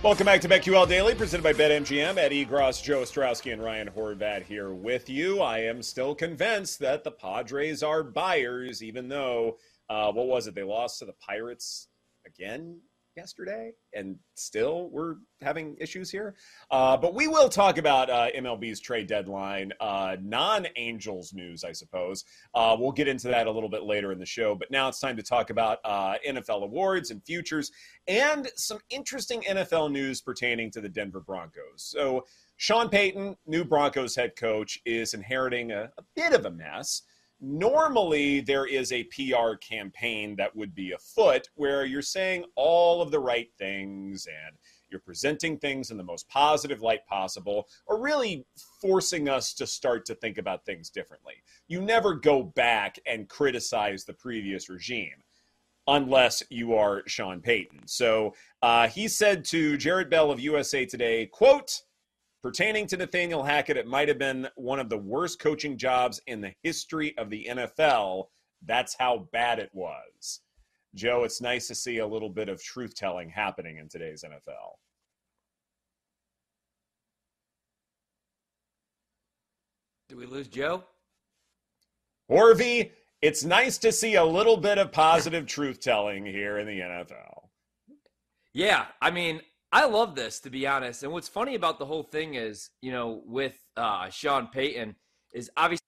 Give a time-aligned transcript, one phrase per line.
[0.00, 2.18] Welcome back to BetQL Daily, presented by BetMGM.
[2.18, 5.40] Ed Egros, Joe Ostrowski, and Ryan Horvat here with you.
[5.40, 9.56] I am still convinced that the Padres are buyers, even though,
[9.90, 10.54] uh, what was it?
[10.54, 11.88] They lost to the Pirates
[12.24, 12.78] again
[13.18, 16.36] yesterday, and still we're having issues here.
[16.70, 21.72] Uh, but we will talk about uh, MLB's trade deadline, uh, non Angels news, I
[21.72, 22.24] suppose.
[22.54, 24.54] Uh, we'll get into that a little bit later in the show.
[24.54, 27.72] But now it's time to talk about uh, NFL awards and futures
[28.06, 31.52] and some interesting NFL news pertaining to the Denver Broncos.
[31.76, 32.24] So,
[32.56, 37.02] Sean Payton, new Broncos head coach, is inheriting a, a bit of a mess
[37.40, 43.10] normally there is a PR campaign that would be afoot where you're saying all of
[43.10, 44.56] the right things and
[44.90, 48.46] you're presenting things in the most positive light possible, or really
[48.80, 51.34] forcing us to start to think about things differently.
[51.66, 55.22] You never go back and criticize the previous regime
[55.86, 57.86] unless you are Sean Payton.
[57.86, 61.82] So uh, he said to Jarrett Bell of USA Today, quote,
[62.48, 66.40] Pertaining to Nathaniel Hackett, it might have been one of the worst coaching jobs in
[66.40, 68.28] the history of the NFL.
[68.64, 70.40] That's how bad it was.
[70.94, 74.76] Joe, it's nice to see a little bit of truth telling happening in today's NFL.
[80.08, 80.84] Do we lose Joe?
[82.30, 86.80] Horvey, it's nice to see a little bit of positive truth telling here in the
[86.80, 87.42] NFL.
[88.54, 91.02] Yeah, I mean, I love this to be honest.
[91.02, 94.96] And what's funny about the whole thing is, you know, with uh, Sean Payton
[95.32, 95.84] is obviously.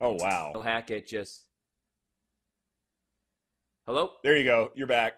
[0.00, 0.60] Oh wow!
[0.62, 1.44] Hackett just.
[3.86, 4.12] Hello.
[4.22, 4.70] There you go.
[4.74, 5.14] You're back.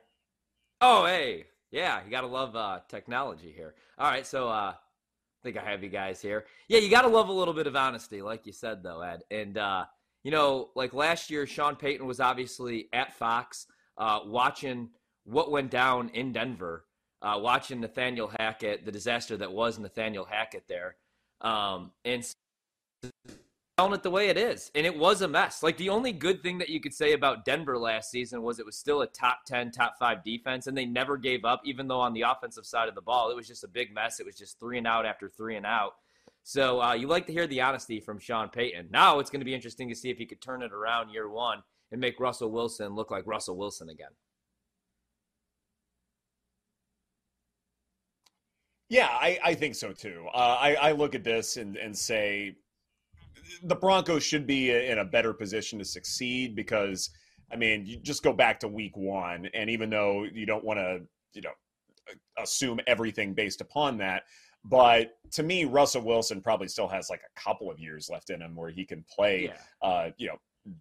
[0.80, 3.74] Oh hey, yeah, you gotta love uh, technology here.
[3.98, 6.46] All right, so uh, I think I have you guys here.
[6.68, 9.22] Yeah, you gotta love a little bit of honesty, like you said though, Ed.
[9.30, 9.84] And uh,
[10.22, 14.90] you know, like last year, Sean Payton was obviously at Fox uh, watching
[15.24, 16.84] what went down in Denver,
[17.22, 20.96] uh, watching Nathaniel Hackett, the disaster that was Nathaniel Hackett there,
[21.40, 22.24] um, and
[23.78, 24.70] telling it the way it is.
[24.74, 25.62] And it was a mess.
[25.62, 28.66] Like the only good thing that you could say about Denver last season was it
[28.66, 32.00] was still a top 10, top five defense, and they never gave up, even though
[32.00, 34.20] on the offensive side of the ball, it was just a big mess.
[34.20, 35.94] It was just three and out after three and out.
[36.42, 38.88] So uh, you like to hear the honesty from Sean Payton.
[38.90, 41.28] Now it's going to be interesting to see if he could turn it around year
[41.28, 41.62] one
[41.92, 44.10] and make Russell Wilson look like Russell Wilson again.
[48.88, 50.26] Yeah, I, I think so too.
[50.34, 52.56] Uh, I, I look at this and, and say
[53.62, 57.10] the Broncos should be in a better position to succeed because,
[57.52, 60.80] I mean, you just go back to week one, and even though you don't want
[60.80, 61.02] to,
[61.34, 61.52] you know,
[62.38, 64.24] assume everything based upon that,
[64.64, 68.42] but to me, Russell Wilson probably still has like a couple of years left in
[68.42, 69.88] him where he can play, yeah.
[69.88, 70.36] uh, you know,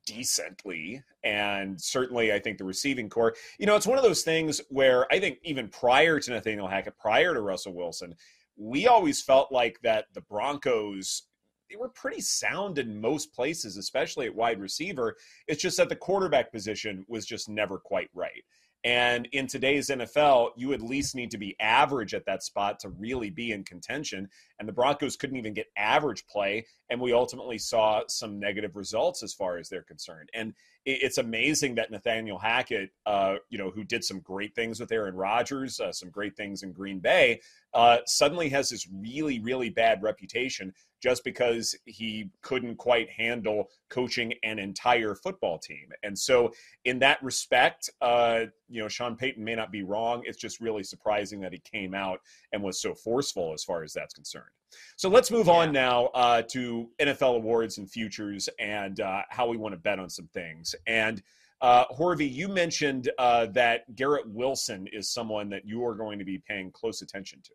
[0.06, 1.02] decently.
[1.24, 5.12] And certainly, I think the receiving corps, you know, it's one of those things where
[5.12, 8.16] I think even prior to Nathaniel Hackett, prior to Russell Wilson,
[8.58, 11.24] we always felt like that the Broncos
[11.70, 15.16] they were pretty sound in most places, especially at wide receiver.
[15.48, 18.44] It's just that the quarterback position was just never quite right.
[18.84, 22.90] And in today's NFL, you at least need to be average at that spot to
[22.90, 24.30] really be in contention.
[24.58, 26.66] And the Broncos couldn't even get average play.
[26.90, 30.30] And we ultimately saw some negative results as far as they're concerned.
[30.34, 30.54] And
[30.92, 35.16] it's amazing that Nathaniel Hackett, uh, you know, who did some great things with Aaron
[35.16, 37.42] Rodgers, uh, some great things in Green Bay,
[37.74, 44.34] uh, suddenly has this really, really bad reputation just because he couldn't quite handle coaching
[44.44, 45.90] an entire football team.
[46.04, 46.52] And so,
[46.86, 50.24] in that respect, uh, you know, Sean Payton may not be wrong.
[50.26, 52.20] It's just really surprising that he came out
[52.52, 54.50] and was so forceful as far as that's concerned.
[54.98, 55.54] So let's move yeah.
[55.54, 60.00] on now uh, to NFL awards and futures and uh, how we want to bet
[60.00, 60.76] on some things.
[60.88, 61.22] And
[61.62, 66.26] uh, Horvey, you mentioned uh, that Garrett Wilson is someone that you are going to
[66.26, 67.52] be paying close attention to.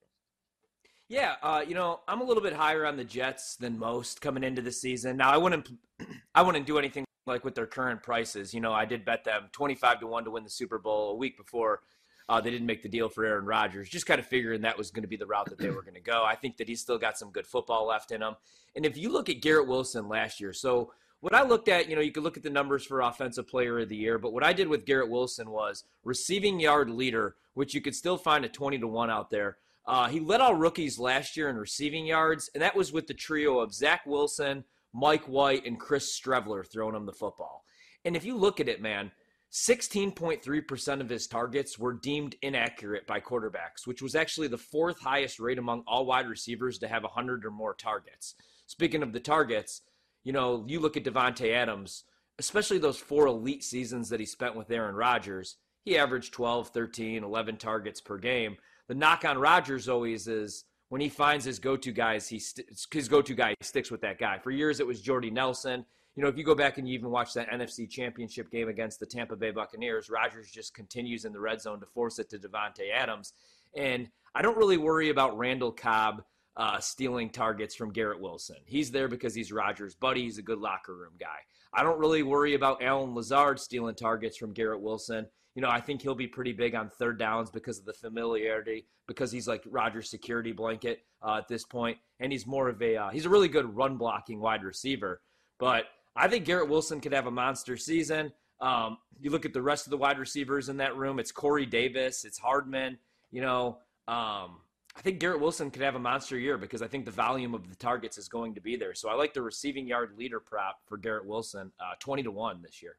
[1.09, 4.43] Yeah, uh, you know, I'm a little bit higher on the Jets than most coming
[4.43, 5.17] into the season.
[5.17, 5.71] Now, I wouldn't,
[6.35, 8.53] I wouldn't do anything like with their current prices.
[8.53, 11.17] You know, I did bet them 25 to one to win the Super Bowl a
[11.17, 11.81] week before
[12.29, 13.89] uh, they didn't make the deal for Aaron Rodgers.
[13.89, 15.95] Just kind of figuring that was going to be the route that they were going
[15.95, 16.25] to go.
[16.25, 18.35] I think that he's still got some good football left in him.
[18.75, 21.97] And if you look at Garrett Wilson last year, so what I looked at, you
[21.97, 24.45] know, you could look at the numbers for Offensive Player of the Year, but what
[24.45, 28.49] I did with Garrett Wilson was receiving yard leader, which you could still find a
[28.49, 29.57] 20 to 1 out there.
[29.87, 33.15] Uh, he led all rookies last year in receiving yards, and that was with the
[33.15, 37.65] trio of Zach Wilson, Mike White, and Chris Streveler throwing him the football.
[38.05, 39.11] And if you look at it, man,
[39.55, 45.39] 16.3% of his targets were deemed inaccurate by quarterbacks, which was actually the fourth highest
[45.39, 48.35] rate among all wide receivers to have 100 or more targets.
[48.67, 49.83] Speaking of the targets,
[50.25, 52.03] you know, you look at Davante Adams,
[52.41, 57.23] especially those four elite seasons that he spent with Aaron Rodgers, he averaged 12, 13,
[57.23, 58.57] 11 targets per game.
[58.89, 63.09] The knock on Rodgers always is when he finds his go-to guys, he st- his
[63.09, 64.39] go-to guy sticks with that guy.
[64.39, 65.85] For years, it was Jordy Nelson.
[66.17, 69.01] You know, if you go back and you even watch that NFC Championship game against
[69.01, 72.39] the Tampa Bay Buccaneers, Rodgers just continues in the red zone to force it to
[72.39, 73.33] Davante Adams.
[73.77, 76.23] And I don't really worry about Randall Cobb
[76.57, 78.57] uh, stealing targets from Garrett Wilson.
[78.65, 80.23] He's there because he's Rodgers' buddy.
[80.23, 81.39] He's a good locker room guy.
[81.73, 85.27] I don't really worry about Allen Lazard stealing targets from Garrett Wilson.
[85.57, 88.87] You know, I think he'll be pretty big on third downs because of the familiarity,
[89.07, 92.97] because he's like Rodgers' security blanket uh, at this point, and he's more of a
[92.97, 95.21] uh, he's a really good run blocking wide receiver.
[95.59, 98.33] But I think Garrett Wilson could have a monster season.
[98.61, 101.19] Um, you look at the rest of the wide receivers in that room.
[101.19, 102.99] It's Corey Davis, it's Hardman.
[103.31, 104.61] You know, um,
[104.97, 107.69] I think Garrett Wilson could have a monster year because I think the volume of
[107.69, 108.95] the targets is going to be there.
[108.95, 112.63] So I like the receiving yard leader prop for Garrett Wilson, uh, twenty to one
[112.63, 112.97] this year.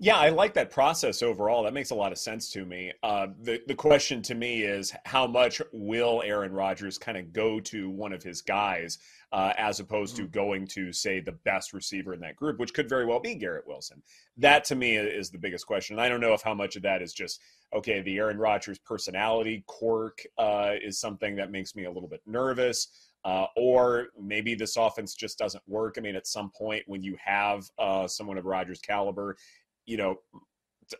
[0.00, 1.62] Yeah, I like that process overall.
[1.62, 2.92] That makes a lot of sense to me.
[3.04, 7.60] Uh, the the question to me is how much will Aaron Rodgers kind of go
[7.60, 8.98] to one of his guys
[9.32, 10.24] uh, as opposed mm-hmm.
[10.24, 13.36] to going to say the best receiver in that group, which could very well be
[13.36, 14.02] Garrett Wilson.
[14.36, 15.94] That to me is the biggest question.
[15.94, 17.40] And I don't know if how much of that is just
[17.72, 18.02] okay.
[18.02, 22.88] The Aaron Rodgers personality quirk uh, is something that makes me a little bit nervous.
[23.24, 25.94] Uh, or maybe this offense just doesn't work.
[25.96, 29.36] I mean, at some point when you have uh, someone of Rodgers' caliber,
[29.86, 30.18] you know,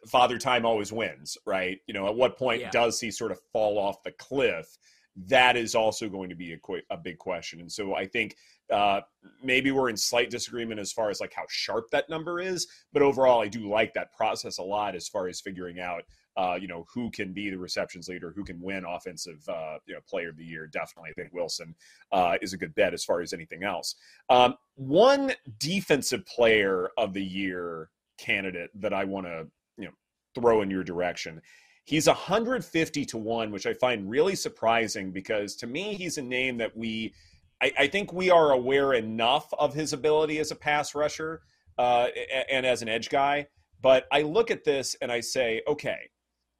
[0.06, 1.78] father time always wins, right?
[1.86, 2.70] You know, at what point yeah.
[2.70, 4.78] does he sort of fall off the cliff?
[5.26, 6.58] That is also going to be a,
[6.90, 7.60] a big question.
[7.60, 8.36] And so I think
[8.72, 9.00] uh,
[9.42, 13.02] maybe we're in slight disagreement as far as like how sharp that number is, but
[13.02, 16.02] overall, I do like that process a lot as far as figuring out,
[16.36, 19.94] uh, you know, who can be the receptions leader, who can win offensive, uh, you
[19.94, 20.66] know, player of the year.
[20.66, 21.76] Definitely, I think Wilson
[22.10, 23.94] uh, is a good bet as far as anything else.
[24.28, 29.46] Um, one defensive player of the year candidate that I want to
[29.76, 29.92] you know
[30.34, 31.40] throw in your direction.
[31.84, 36.56] He's 150 to one, which I find really surprising because to me he's a name
[36.58, 37.14] that we
[37.62, 41.42] I, I think we are aware enough of his ability as a pass rusher
[41.78, 42.08] uh,
[42.50, 43.46] and as an edge guy.
[43.80, 46.10] But I look at this and I say, okay,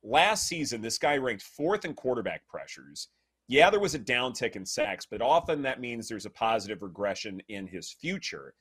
[0.03, 3.09] last season this guy ranked fourth in quarterback pressures.
[3.49, 7.43] Yeah, there was a downtick in sacks, but often that means there's a positive regression
[7.49, 8.55] in his future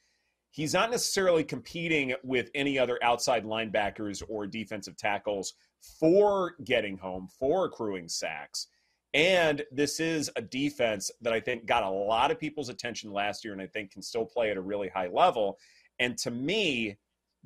[0.53, 5.55] he's not necessarily competing with any other outside linebackers or defensive tackles
[5.99, 8.67] for getting home, for accruing sacks.
[9.15, 13.43] And this is a defense that I think got a lot of people's attention last
[13.43, 15.57] year and I think can still play at a really high level.
[15.99, 16.97] And to me,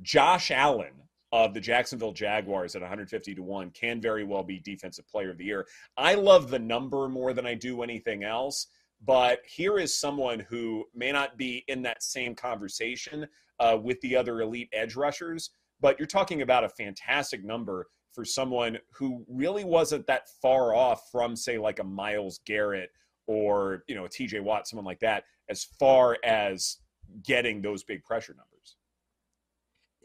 [0.01, 0.93] Josh Allen
[1.31, 5.37] of the Jacksonville Jaguars at 150 to 1 can very well be defensive player of
[5.37, 5.65] the year.
[5.95, 8.67] I love the number more than I do anything else.
[9.05, 13.27] But here is someone who may not be in that same conversation
[13.59, 18.25] uh, with the other elite edge rushers, but you're talking about a fantastic number for
[18.25, 22.89] someone who really wasn't that far off from, say, like a Myles Garrett
[23.27, 26.77] or you know a TJ Watt, someone like that, as far as
[27.23, 28.77] getting those big pressure numbers.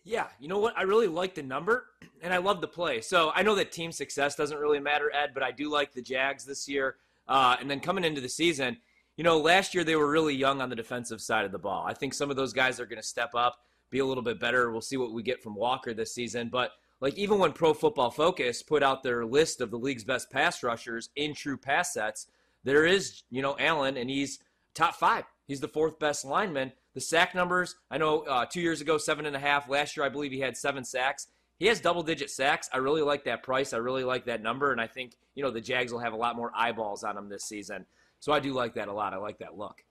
[0.04, 0.76] Yeah, you know what?
[0.76, 1.86] I really like the number
[2.22, 3.00] and I love the play.
[3.00, 6.02] So I know that team success doesn't really matter, Ed, but I do like the
[6.02, 6.96] Jags this year.
[7.28, 8.76] Uh, and then coming into the season,
[9.16, 11.84] you know, last year they were really young on the defensive side of the ball.
[11.86, 13.58] I think some of those guys are going to step up,
[13.90, 14.70] be a little bit better.
[14.70, 16.48] We'll see what we get from Walker this season.
[16.48, 20.30] But like even when Pro Football Focus put out their list of the league's best
[20.30, 22.26] pass rushers in true pass sets,
[22.64, 24.38] there is, you know, Allen, and he's
[24.74, 25.24] top five.
[25.46, 26.72] He's the fourth best lineman.
[26.94, 29.68] The sack numbers, I know uh, two years ago, seven and a half.
[29.68, 31.26] Last year, I believe he had seven sacks.
[31.62, 32.68] He has double digit sacks.
[32.72, 33.72] I really like that price.
[33.72, 34.72] I really like that number.
[34.72, 37.28] And I think, you know, the Jags will have a lot more eyeballs on him
[37.28, 37.86] this season.
[38.18, 39.14] So I do like that a lot.
[39.14, 39.84] I like that look.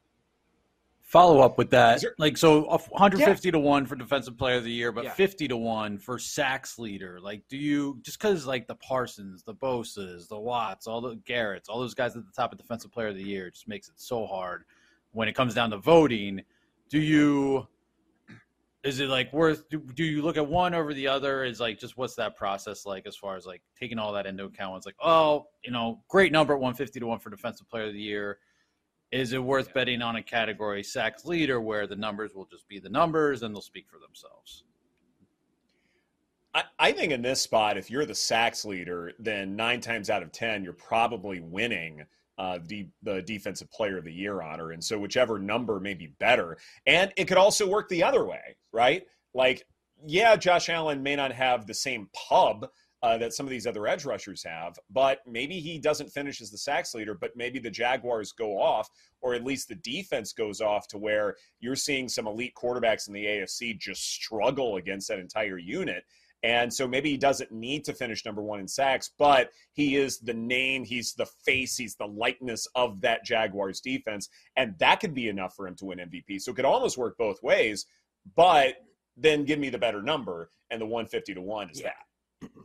[0.99, 3.51] Follow up with that, there, like so, 150 yeah.
[3.53, 5.13] to one for defensive player of the year, but yeah.
[5.13, 7.21] 50 to one for sacks leader.
[7.21, 11.69] Like, do you just because like the Parsons, the Bosa's, the Watts, all the Garrett's,
[11.69, 13.95] all those guys at the top of defensive player of the year, just makes it
[13.95, 14.65] so hard
[15.13, 16.41] when it comes down to voting.
[16.89, 17.65] Do you?
[18.83, 21.43] Is it like worth do, do, you look at one over the other?
[21.43, 24.45] Is like just what's that process like as far as like taking all that into
[24.45, 24.77] account?
[24.77, 27.93] It's like oh you know great number at 150 to 1 for defensive player of
[27.93, 28.39] the year.
[29.11, 32.79] Is it worth betting on a category sacks leader where the numbers will just be
[32.79, 34.63] the numbers and they'll speak for themselves?
[36.53, 40.23] I, I think in this spot if you're the sacks leader then nine times out
[40.23, 42.03] of ten you're probably winning
[42.37, 46.07] uh, the the defensive player of the year honor, and so whichever number may be
[46.19, 49.03] better, and it could also work the other way, right?
[49.33, 49.65] Like,
[50.05, 52.67] yeah, Josh Allen may not have the same pub
[53.03, 54.77] uh, that some of these other edge rushers have.
[54.89, 58.89] But maybe he doesn't finish as the sacks leader, but maybe the Jaguars go off,
[59.21, 63.13] or at least the defense goes off to where you're seeing some elite quarterbacks in
[63.13, 66.03] the AFC just struggle against that entire unit.
[66.43, 70.19] And so maybe he doesn't need to finish number one in sacks, but he is
[70.19, 74.29] the name, he's the face, he's the likeness of that Jaguars defense.
[74.55, 76.41] And that could be enough for him to win MVP.
[76.41, 77.85] So it could almost work both ways,
[78.35, 78.75] but
[79.15, 80.49] then give me the better number.
[80.71, 81.91] And the 150 to 1 is yeah.
[82.41, 82.49] that.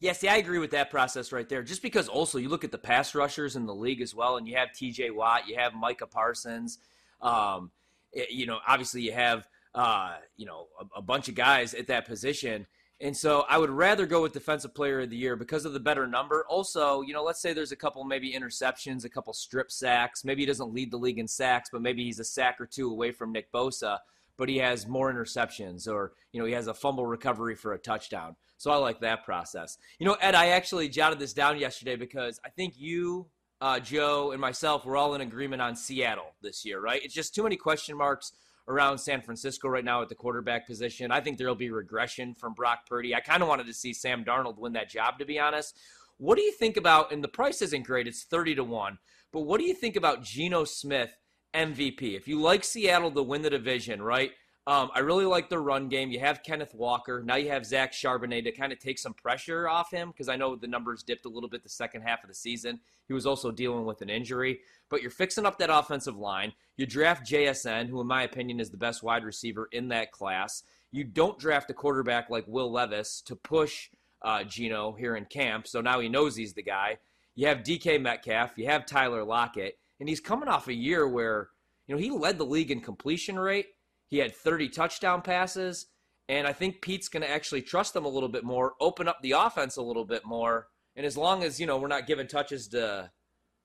[0.00, 1.62] Yeah, see, I agree with that process right there.
[1.62, 4.46] Just because also you look at the pass rushers in the league as well, and
[4.46, 6.78] you have TJ Watt, you have Micah Parsons.
[7.22, 7.70] Um,
[8.12, 12.06] you know, obviously you have uh, you know, a, a, bunch of guys at that
[12.06, 12.66] position.
[13.00, 15.80] And so I would rather go with defensive player of the year because of the
[15.80, 16.46] better number.
[16.48, 20.24] Also, you know, let's say there's a couple maybe interceptions, a couple strip sacks.
[20.24, 22.88] Maybe he doesn't lead the league in sacks, but maybe he's a sack or two
[22.88, 23.98] away from Nick Bosa,
[24.36, 27.78] but he has more interceptions or, you know, he has a fumble recovery for a
[27.78, 28.36] touchdown.
[28.58, 29.76] So I like that process.
[29.98, 33.26] You know, Ed, I actually jotted this down yesterday because I think you,
[33.60, 37.02] uh, Joe, and myself were all in agreement on Seattle this year, right?
[37.02, 38.32] It's just too many question marks
[38.68, 41.10] around San Francisco right now at the quarterback position.
[41.10, 43.14] I think there'll be regression from Brock Purdy.
[43.14, 45.76] I kind of wanted to see Sam Darnold win that job, to be honest.
[46.16, 48.98] What do you think about, and the price isn't great, it's 30 to 1,
[49.32, 51.10] but what do you think about Geno Smith
[51.54, 52.16] MVP?
[52.16, 54.30] If you like Seattle to win the division, right?
[54.66, 56.10] Um, I really like the run game.
[56.10, 57.22] You have Kenneth Walker.
[57.22, 60.36] Now you have Zach Charbonnet to kind of take some pressure off him because I
[60.36, 62.80] know the numbers dipped a little bit the second half of the season.
[63.06, 64.60] He was also dealing with an injury.
[64.88, 66.54] But you're fixing up that offensive line.
[66.78, 70.62] You draft JSN, who, in my opinion, is the best wide receiver in that class.
[70.90, 73.90] You don't draft a quarterback like Will Levis to push
[74.22, 75.66] uh, Geno here in camp.
[75.66, 76.96] So now he knows he's the guy.
[77.34, 78.52] You have DK Metcalf.
[78.56, 79.78] You have Tyler Lockett.
[80.00, 81.50] And he's coming off a year where,
[81.86, 83.66] you know, he led the league in completion rate
[84.14, 85.86] he had 30 touchdown passes.
[86.28, 89.18] And I think Pete's going to actually trust them a little bit more, open up
[89.22, 90.68] the offense a little bit more.
[90.94, 93.10] And as long as, you know, we're not giving touches to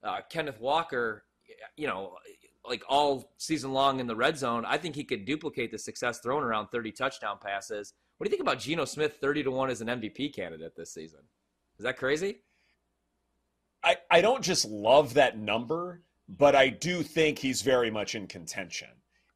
[0.03, 1.23] uh, Kenneth Walker,
[1.77, 2.15] you know,
[2.67, 6.19] like all season long in the red zone, I think he could duplicate the success
[6.19, 7.93] thrown around 30 touchdown passes.
[8.17, 10.91] What do you think about Geno Smith 30 to 1 as an MVP candidate this
[10.91, 11.21] season?
[11.77, 12.39] Is that crazy?
[13.83, 18.25] I, I don't just love that number, but I do think he's very much in
[18.25, 18.89] contention.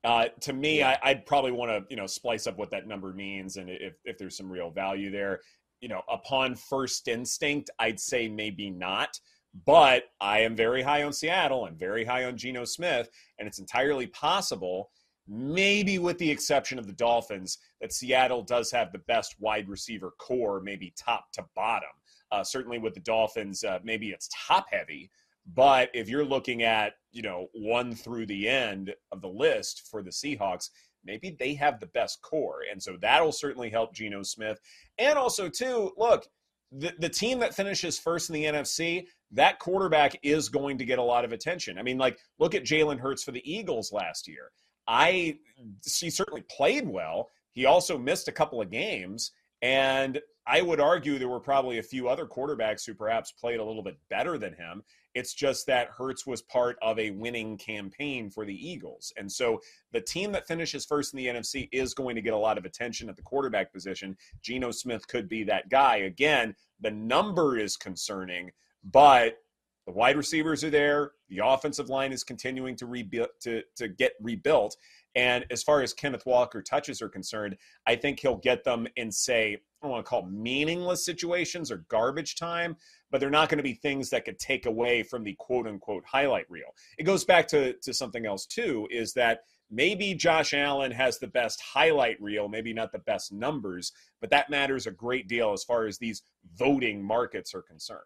[0.03, 0.97] Uh, to me, yeah.
[1.01, 3.93] I, would probably want to you know splice up what that number means and if
[4.03, 5.41] if there's some real value there.
[5.79, 9.19] You know, upon first instinct, I'd say maybe not.
[9.65, 13.59] But I am very high on Seattle and very high on Geno Smith, and it's
[13.59, 14.89] entirely possible,
[15.27, 20.11] maybe with the exception of the Dolphins, that Seattle does have the best wide receiver
[20.19, 21.89] corps, maybe top to bottom.
[22.31, 25.11] Uh, certainly with the Dolphins, uh, maybe it's top heavy,
[25.45, 30.01] but if you're looking at, you know, one through the end of the list for
[30.01, 30.69] the Seahawks,
[31.03, 32.61] maybe they have the best corps.
[32.71, 34.59] And so that'll certainly help Geno Smith.
[34.97, 36.27] And also, too, look,
[36.71, 40.99] the, the team that finishes first in the NFC, that quarterback is going to get
[40.99, 41.77] a lot of attention.
[41.77, 44.51] I mean, like, look at Jalen Hurts for the Eagles last year.
[44.87, 45.37] I
[45.85, 47.29] he certainly played well.
[47.51, 49.31] He also missed a couple of games.
[49.63, 53.63] And I would argue there were probably a few other quarterbacks who perhaps played a
[53.63, 54.83] little bit better than him.
[55.15, 59.13] It's just that Hurts was part of a winning campaign for the Eagles.
[59.15, 59.61] And so
[59.93, 62.65] the team that finishes first in the NFC is going to get a lot of
[62.65, 64.17] attention at the quarterback position.
[64.41, 65.97] Geno Smith could be that guy.
[65.97, 68.51] Again, the number is concerning,
[68.83, 69.37] but
[69.85, 71.11] the wide receivers are there.
[71.29, 74.75] The offensive line is continuing to rebuild to, to get rebuilt.
[75.15, 79.11] And as far as Kenneth Walker touches are concerned, I think he'll get them in,
[79.11, 82.77] say, I don't want to call meaningless situations or garbage time,
[83.11, 86.03] but they're not going to be things that could take away from the quote unquote
[86.05, 86.73] highlight reel.
[86.97, 91.27] It goes back to, to something else, too, is that maybe Josh Allen has the
[91.27, 93.91] best highlight reel, maybe not the best numbers,
[94.21, 96.23] but that matters a great deal as far as these
[96.55, 98.01] voting markets are concerned.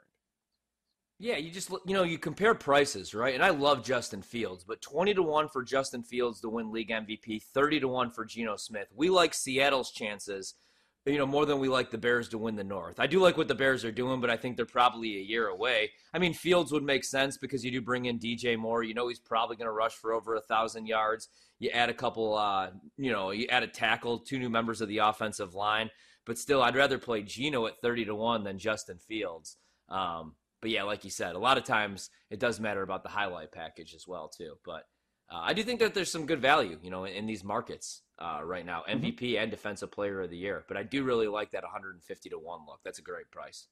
[1.19, 3.33] Yeah, you just you know you compare prices, right?
[3.33, 6.89] And I love Justin Fields, but twenty to one for Justin Fields to win league
[6.89, 8.87] MVP, thirty to one for Geno Smith.
[8.95, 10.53] We like Seattle's chances,
[11.07, 12.99] you know, more than we like the Bears to win the North.
[12.99, 15.47] I do like what the Bears are doing, but I think they're probably a year
[15.47, 15.89] away.
[16.13, 18.83] I mean, Fields would make sense because you do bring in DJ Moore.
[18.83, 21.29] You know, he's probably going to rush for over a thousand yards.
[21.57, 24.87] You add a couple, uh, you know, you add a tackle, two new members of
[24.87, 25.89] the offensive line.
[26.27, 29.57] But still, I'd rather play Geno at thirty to one than Justin Fields.
[29.89, 30.35] Um,
[30.67, 33.53] but yeah, like you said, a lot of times it does matter about the highlight
[33.53, 34.57] package as well too.
[34.65, 34.83] But
[35.31, 38.01] uh, I do think that there's some good value, you know, in, in these markets
[38.19, 39.43] uh, right now, MVP mm-hmm.
[39.43, 40.65] and Defensive Player of the Year.
[40.67, 42.81] But I do really like that 150 to one look.
[42.83, 43.67] That's a great price.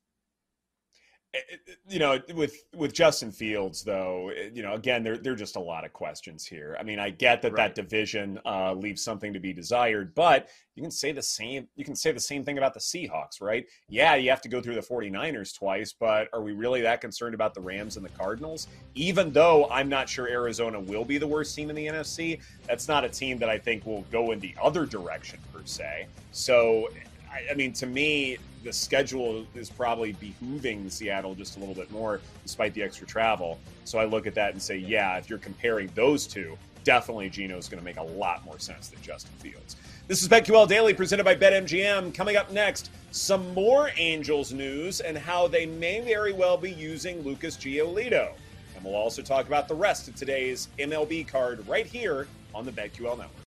[1.36, 5.34] Eh, eh, you know, with with Justin Fields, though, eh, you know, again, there there
[5.34, 6.78] are just a lot of questions here.
[6.80, 7.76] I mean, I get that right.
[7.76, 11.68] that division uh, leaves something to be desired, but you can say the same.
[11.76, 13.66] You can say the same thing about the Seahawks, right?
[13.90, 17.36] Yeah, you have to go through the 49ers twice, but are we really that concerned
[17.36, 18.68] about the Rams and the Cardinals?
[18.94, 22.88] Even though I'm not sure Arizona will be the worst team in the NFC, that's
[22.88, 26.08] not a team that I think will go in the other direction per se.
[26.32, 26.90] So,
[27.30, 31.90] I, I mean, to me the schedule is probably behooving Seattle just a little bit
[31.92, 33.60] more, despite the extra travel.
[33.86, 37.70] So I look at that and say, yeah, if you're comparing those two, definitely Geno's
[37.70, 39.76] going to make a lot more sense than Justin Fields.
[40.08, 42.14] This is BetQL Daily presented by BetMGM.
[42.16, 47.22] Coming up next, some more Angels news and how they may very well be using
[47.22, 48.32] Lucas Giolito.
[48.76, 52.72] And we'll also talk about the rest of today's MLB card right here on the
[52.72, 53.44] BetQL Network.